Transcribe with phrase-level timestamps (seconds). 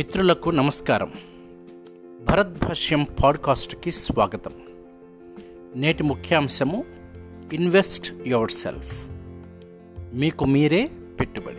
[0.00, 1.12] మిత్రులకు నమస్కారం.
[2.28, 4.52] భరత్ భాష్యం పాడ్కాస్ట్కి స్వాగతం.
[5.76, 6.84] నేటి ముఖ్యాంశము
[7.52, 9.10] ఇన్వెస్ట్ యువర్ సెల్ఫ్
[10.14, 10.90] మీకు మీరే
[11.20, 11.56] పెట్టుబడి.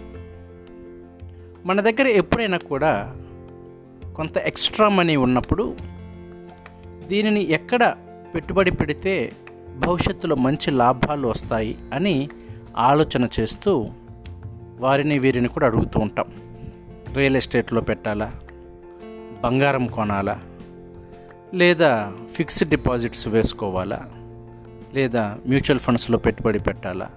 [1.68, 3.18] మన దగ్గర ఎప్పుడైనా కూడా
[4.16, 5.76] కొంత ఎక్స్ట్రా మనీ ఉన్నప్పుడు
[7.08, 7.96] దీనిని ఎక్కడ
[8.36, 9.32] పెట్టుబడి పెడితే
[9.78, 12.30] భవిష్యత్తులో మంచి లాభాలు వస్తాయి అని
[12.78, 13.90] ఆలోచన చేస్తూ
[14.80, 16.51] వారిని వీరిని కూడా అడుగుతూ ఉంటాం.
[17.16, 18.40] రియల్ ఎస్టేట్లో పెట్టాలా?
[19.44, 20.42] బంగారం కొనాలా?
[21.54, 24.12] లేదా ఫిక్స్డ్ డిపాజిట్స్ వేసుకోవాలా?
[24.94, 27.10] లేదా మ్యూచువల్ ఫండ్స్లో పెట్టుబడి పెట్టాలా?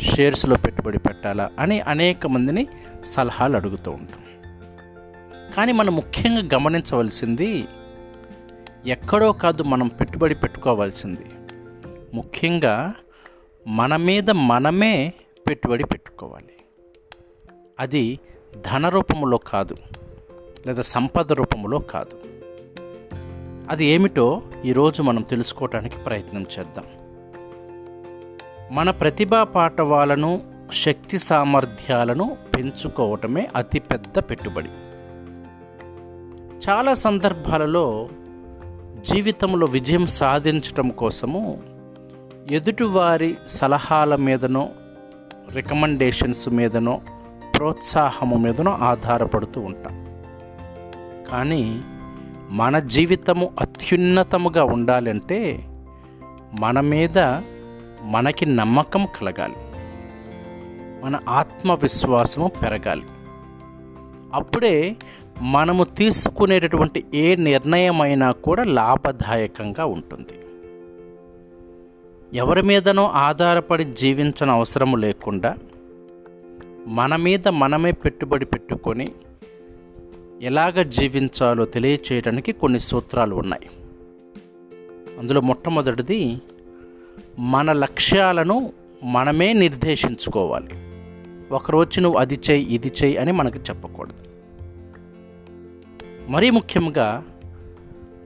[0.00, 1.50] షేర్స్లో పెట్టుబడి పెట్టాలా?
[1.58, 2.68] అని అనేక మందిని
[3.04, 4.20] సలహాలు అడుగుతూ ఉంటాం.
[5.56, 7.68] కానీ మనం ముఖ్యంగా గమనించవలసింది
[8.86, 11.24] ఎక్కడో కాదు మనం పెట్టుబడి పెట్టుకోవాల్సింది.
[12.14, 12.94] ముఖ్యంగా
[13.68, 15.12] మన మీద మనమే
[15.48, 16.52] పెట్టుబడి పెట్టుకోవాలి.
[17.80, 18.20] అది
[18.56, 19.76] ధన రూపంలో కాదు
[20.66, 22.18] లేదా సంపద రూపంలో కాదు.
[23.70, 26.84] అది ఏమిటో ఈరోజు మనం తెలుసుకోవడానికి ప్రయత్నం చేద్దాం.
[28.76, 30.40] మన ప్రతిభా పాఠవాలను
[30.72, 34.68] శక్తి సామర్థ్యాలను పెంచుకోవటమే అతిపెద్ద పెట్టుబడి.
[36.68, 38.08] చాలా సందర్భాలలో
[39.00, 41.62] జీవితంలో విజయం సాధించటం కోసము
[42.50, 44.68] ఎదుటివారి సలహాల మీదనో
[45.52, 47.00] రికమెండేషన్స్ మీదనో
[47.62, 50.06] ప్రోత్సాహము మీదనో ఆధారపడుతూ ఉంటాం.
[51.32, 51.82] కానీ
[52.50, 55.66] మన జీవితము అత్యున్నతముగా ఉండాలంటే
[56.60, 57.18] మన మీద
[58.02, 59.54] మనకి నమ్మకం కలగాలి.
[61.04, 63.06] మన ఆత్మవిశ్వాసము పెరగాలి.
[64.34, 64.96] అప్పుడే
[65.40, 70.38] మనము తీసుకునేటటువంటి ఏ నిర్ణయమైనా కూడా లాభదాయకంగా ఉంటుంది.
[72.38, 75.54] ఎవరి మీదనో ఆధారపడి జీవించని అవసరము లేకుండా
[76.86, 79.12] మన మీద మనమే పెట్టుబడి పెట్టుకొని
[80.42, 83.70] ఎలాగ జీవించాలో తెలియచేయడానికి కొన్ని సూత్రాలు ఉన్నాయి.
[85.18, 86.40] అందులో మొట్టమొదటిది
[87.38, 88.72] మన లక్ష్యాలను
[89.04, 90.70] మనమే నిర్దేశించుకోవాలి.
[91.54, 94.24] ఒకరోజు నువ్వు అది చేయి ఇది చేయి అని మనకు చెప్పకూడదు.
[96.28, 97.24] మరీ ముఖ్యంగా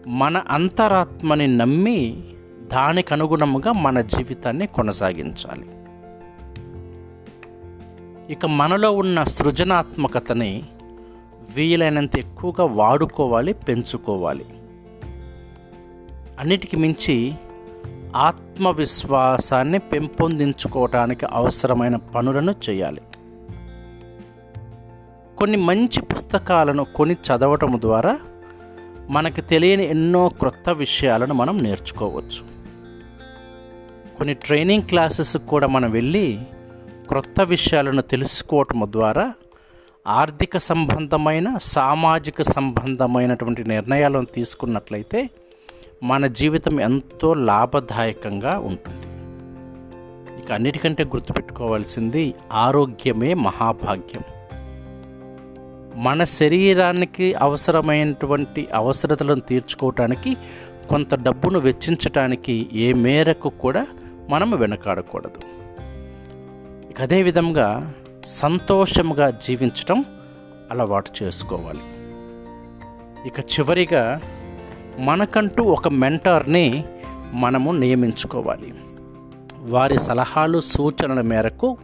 [0.06, 2.24] మన అంతరాత్మని నమ్మి
[2.72, 5.66] దానికి అనుగుణముగా మన జీవితాన్ని కొనసాగించాలి.
[8.30, 10.62] ఇక మనలో ఉన్న సృజనాత్మకతని
[11.56, 14.44] వీలైనంత ఎక్కువగా వాడుకోవాలి పెంచుకోవాలి.
[16.38, 17.34] అన్నిటికి మించి
[18.16, 23.00] ఆత్మవిశ్వాసాన్ని పెంపొందించుకోవటానికి అవసరమైన పనులను చేయాలి.
[25.38, 28.18] కొన్ని మంచి పుస్తకాలను కొని చదవటం ద్వారా
[29.10, 32.56] మనకు తెలియని ఎన్నో క్రొత్త విషయాలను మనం నేర్చుకోవచ్చు.
[34.16, 36.40] కొన్ని ట్రైనింగ్ క్లాసెస్ కూడా మనం వెళ్ళి
[37.08, 39.32] క్రొత్త విషయాలను తెలుసుకోవటం ద్వారా
[40.06, 45.30] ఆర్థిక సంబంధమైన సామాజిక సంబంధమైనటువంటి నిర్ణయాలను తీసుకున్నట్లయితే
[46.02, 49.06] మన జీవితం ఎంతో లాభదాయకంగా ఉంటుంది.
[50.42, 54.22] ఇక అన్నిటికంటే గుర్తుపెట్టుకోవాల్సింది ఆరోగ్యమే మహాభాగ్యం.
[56.02, 60.36] మన శరీరానికి అవసరమైనటువంటి అవసరతలను తీర్చుకోవటానికి
[60.88, 63.86] కొంత డబ్బును వెచ్చించటానికి ఏ మేరకు కూడా
[64.30, 65.65] మనం వెనకాడకూడదు.
[66.98, 67.92] అదేవిధంగా
[68.26, 70.04] సంతోషముగా జీవించటం
[70.70, 71.80] అలవాటు చేసుకోవాలి.
[73.28, 74.20] ఇక చివరిగా
[74.98, 76.84] మనకంటూ ఒక మెంటార్ని
[77.32, 78.74] మనము నియమించుకోవాలి.
[79.58, 81.76] వారి సలహాలు సూచనల మేరకు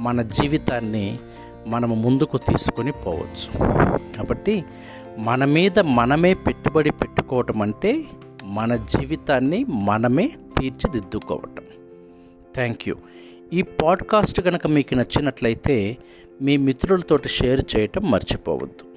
[0.00, 1.18] మన జీవితాన్ని
[1.66, 3.58] మనము ముందుకు తీసుకొని పోవచ్చు.
[4.16, 4.64] కాబట్టి
[5.18, 8.04] మన మీద మనమే పెట్టుబడి పెట్టుకోవటం అంటే
[8.44, 11.64] మన జీవితాన్ని మనమే తీర్చిదిద్దుకోవటం.
[12.54, 12.94] Thank you.
[13.52, 15.96] ఈ పాడ్కాస్ట్ కనుక మీకు నచ్చినట్లయితే
[16.42, 18.89] మీ మిత్రులతోటి షేర్ చేయటం మర్చిపోవద్దు.